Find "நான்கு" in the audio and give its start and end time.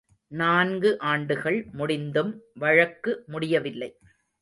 0.31-0.99